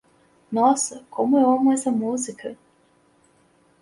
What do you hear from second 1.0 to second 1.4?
como